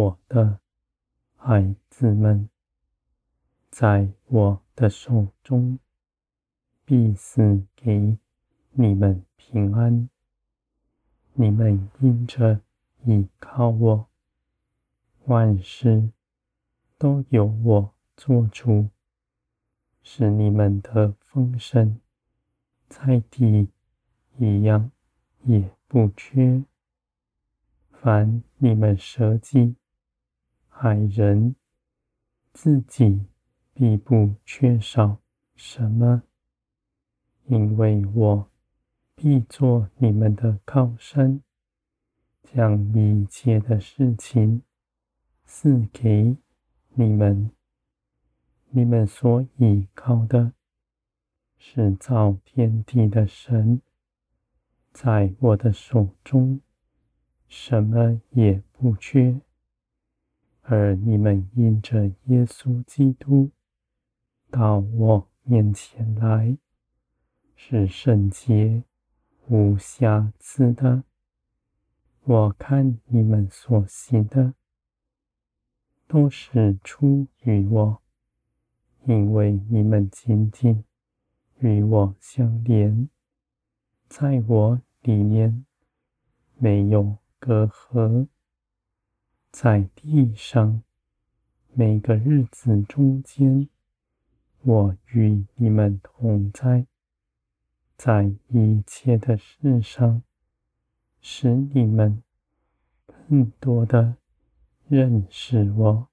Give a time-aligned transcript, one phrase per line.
[0.00, 0.60] 我的
[1.36, 2.48] 孩子们，
[3.70, 5.78] 在我的手中
[6.86, 8.16] 必赐给
[8.70, 10.08] 你们平安。
[11.34, 12.62] 你们因着
[13.04, 14.08] 倚靠我，
[15.26, 16.08] 万事
[16.96, 18.88] 都由我做主，
[20.02, 22.00] 使你们的丰盛，
[22.88, 23.68] 在地
[24.38, 24.90] 一样
[25.44, 26.64] 也不缺。
[27.90, 29.76] 凡你们舍己
[30.82, 31.56] 爱人，
[32.54, 33.26] 自己
[33.74, 35.18] 必不缺少
[35.54, 36.22] 什么，
[37.44, 38.50] 因为我
[39.14, 41.42] 必做你们的靠山，
[42.42, 44.62] 将一切的事情
[45.44, 46.34] 赐给
[46.94, 47.50] 你们。
[48.70, 50.54] 你们所倚靠的，
[51.58, 53.82] 是造天地的神，
[54.94, 56.62] 在我的手中。
[57.46, 59.38] 什么也不缺，
[60.72, 63.50] 而你们因着耶稣基督
[64.52, 66.56] 到我面前来，
[67.56, 68.84] 是圣洁
[69.48, 71.02] 无瑕疵的。
[72.22, 74.54] 我看你们所行的，
[76.06, 78.00] 都是出于我，
[79.06, 80.84] 因为你们紧紧
[81.58, 83.08] 与我相连，
[84.08, 85.66] 在我里面
[86.56, 87.16] 没有。
[87.40, 88.28] 隔阂，
[89.50, 90.82] 在地上
[91.72, 93.68] 每个日子中间，
[94.62, 96.86] 我与你们同在，
[97.96, 100.22] 在一切的事上，
[101.20, 102.22] 使你们
[103.06, 104.16] 更多的
[104.86, 106.08] 认识我。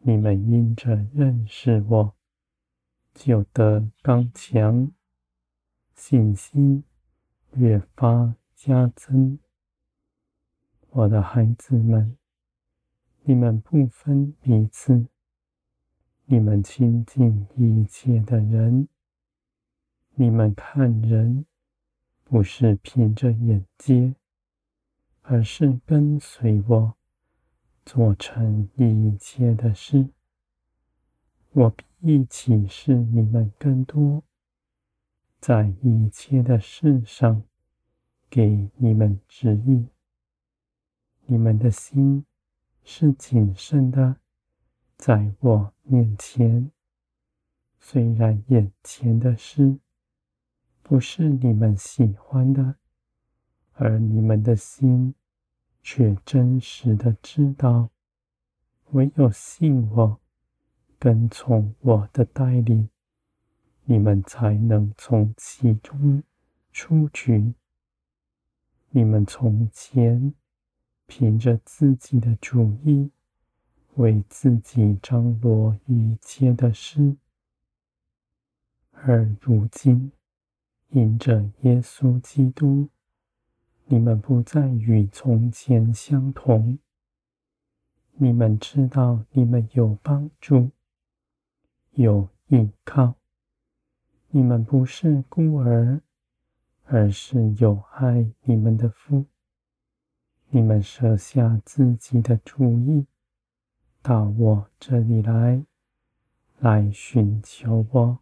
[0.00, 2.14] 你们因着认识我，
[3.14, 4.92] 就得刚强，
[5.94, 6.84] 信心
[7.54, 9.38] 越发加增。
[10.92, 12.16] 我的孩子们，
[13.22, 15.06] 你们不分彼此，
[16.24, 18.88] 你们亲近一切的人，
[20.16, 21.46] 你们看人
[22.24, 24.16] 不是凭着眼界，
[25.22, 26.96] 而是跟随我，
[27.86, 30.08] 做成一切的事。
[31.52, 34.24] 我必启示你们更多，
[35.38, 37.44] 在一切的事上
[38.28, 39.88] 给你们指引。
[41.30, 42.26] 你们的心
[42.82, 44.16] 是谨慎的，
[44.96, 46.72] 在我面前，
[47.78, 49.78] 虽然眼前的事
[50.82, 52.74] 不是你们喜欢的，
[53.74, 55.14] 而你们的心
[55.84, 57.90] 却真实的知道，
[58.90, 60.18] 唯有信我，
[60.98, 62.90] 跟从我的带领，
[63.84, 66.24] 你们才能从其中
[66.72, 67.54] 出局。
[68.88, 70.34] 你们从前。
[71.10, 73.10] 凭着自己的主意，
[73.96, 77.16] 为自己张罗一切的事，
[78.92, 80.12] 而如今
[80.90, 82.88] 因着耶稣基督，
[83.86, 86.78] 你们不再与从前相同。
[88.12, 90.70] 你们知道，你们有帮助，
[91.90, 93.16] 有依靠。
[94.28, 96.00] 你们不是孤儿，
[96.84, 99.24] 而是有爱你们的父。
[100.52, 103.06] 你们舍下自己的主意，
[104.02, 105.64] 到我这里来，
[106.58, 108.18] 来寻求我。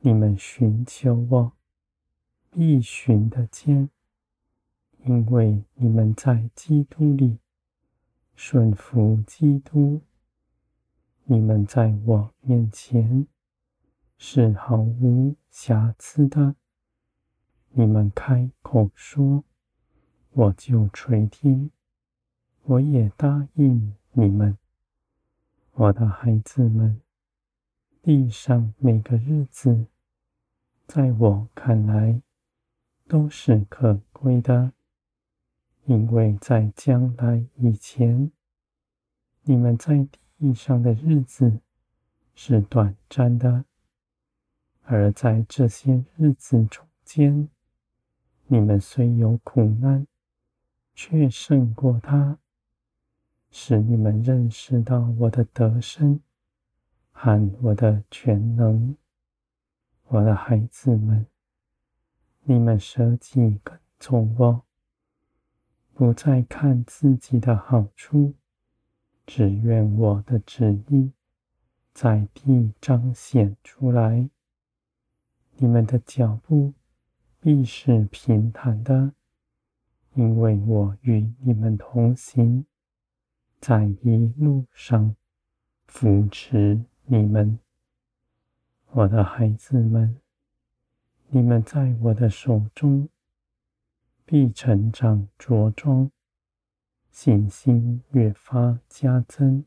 [0.00, 1.52] 你们寻求我，
[2.50, 3.88] 必寻得见，
[5.06, 7.38] 因为你们在基督里
[8.34, 10.02] 顺服基督。
[11.24, 13.26] 你们在我面前
[14.18, 16.54] 是毫无瑕疵的。
[17.70, 19.42] 你们开口说。
[20.38, 21.68] 我就垂听，
[22.62, 24.56] 我也答应你们，
[25.72, 27.00] 我的孩子们。
[28.02, 29.86] 地上每个日子，
[30.86, 32.22] 在我看来
[33.08, 34.72] 都是可贵的，
[35.86, 38.30] 因为在将来以前，
[39.42, 40.06] 你们在
[40.38, 41.58] 地上的日子
[42.36, 43.64] 是短暂的，
[44.84, 47.48] 而在这些日子中间，
[48.46, 50.06] 你们虽有苦难。
[51.00, 52.40] 却胜过他，
[53.52, 56.18] 使你们认识到我的得胜
[57.12, 58.96] 和我的全能。
[60.08, 61.24] 我的孩子们，
[62.42, 64.62] 你们舍己跟从我，
[65.94, 68.34] 不再看自己的好处，
[69.24, 71.12] 只愿我的旨意
[71.94, 74.28] 在地彰显出来。
[75.58, 76.74] 你们的脚步
[77.38, 79.12] 必是平坦的。
[80.18, 82.66] 因为我与你们同行，
[83.60, 85.14] 在一路上
[85.86, 87.60] 扶持你们，
[88.90, 90.16] 我的孩子们。
[91.28, 93.08] 你们在我的手中
[94.24, 96.10] 必成长茁壮，
[97.12, 99.64] 信心越发加增。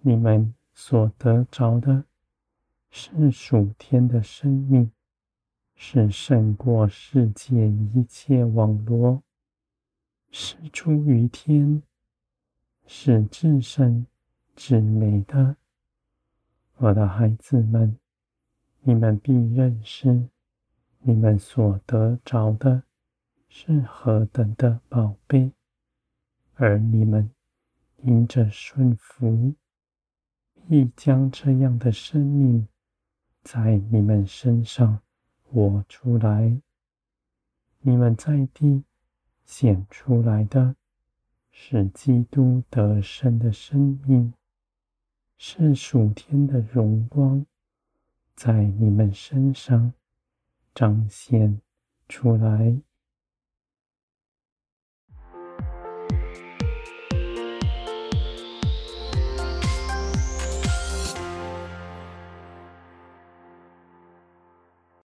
[0.00, 2.04] 你们所得着的
[2.88, 4.90] 是属天的生命，
[5.74, 9.22] 是胜过世界一切网罗，
[10.38, 11.82] 是出于天，
[12.86, 14.06] 是至圣
[14.54, 15.56] 至美的。
[16.76, 17.98] 我的孩子们，
[18.82, 20.28] 你们必认识。
[21.00, 22.82] 你们所得着的
[23.48, 25.52] 是何等的宝贝，
[26.56, 27.30] 而你们
[28.02, 29.54] 因着顺服，
[30.68, 32.68] 必将这样的生命
[33.42, 35.00] 在你们身上
[35.44, 36.60] 活出来。
[37.80, 38.84] 你们在地
[39.46, 40.76] 显出来的
[41.50, 44.34] 是基督得胜的生命，
[45.38, 47.46] 是属天的荣光，
[48.34, 49.94] 在你们身上。
[50.74, 51.62] 彰显
[52.06, 52.76] 出来，